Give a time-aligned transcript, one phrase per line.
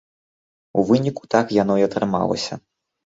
[0.79, 2.53] У выніку так яно і атрымалася.